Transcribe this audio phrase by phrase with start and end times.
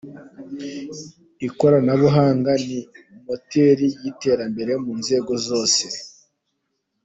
[1.47, 2.79] Ikoranabuhanga ni
[3.25, 5.83] moteri y’iterambere mu nzego zose.